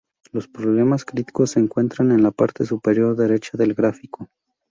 [0.31, 4.31] Los problemas críticos se encuentran en la parte superior derecha del gráfico.